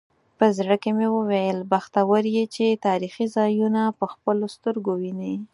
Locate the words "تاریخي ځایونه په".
2.87-4.05